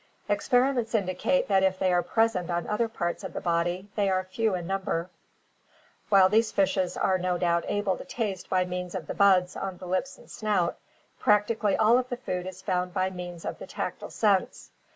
Experiments 0.27 0.95
indicate 0.95 1.47
that 1.47 1.61
if 1.61 1.77
they 1.77 1.93
are 1.93 2.01
present 2.01 2.49
on 2.49 2.65
other 2.65 2.87
parts 2.87 3.23
of 3.23 3.33
the 3.33 3.39
body 3.39 3.87
they 3.95 4.09
are 4.09 4.23
few 4.23 4.55
in 4.55 4.65
number. 4.65 5.11
While 6.09 6.27
these 6.27 6.51
fishes 6.51 6.97
are 6.97 7.19
no 7.19 7.37
doubt 7.37 7.65
able 7.67 7.95
to 7.97 8.03
taste 8.05 8.49
by 8.49 8.65
means 8.65 8.95
of 8.95 9.05
the 9.05 9.13
buds 9.13 9.55
on 9.55 9.77
the 9.77 9.85
lips 9.85 10.17
and 10.17 10.27
snout, 10.27 10.79
practically 11.19 11.77
all 11.77 11.99
of 11.99 12.09
the 12.09 12.17
food 12.17 12.47
is 12.47 12.63
found 12.63 12.95
by 12.95 13.11
means 13.11 13.45
of 13.45 13.59
the 13.59 13.67
tactile 13.67 14.09
sense. 14.09 14.71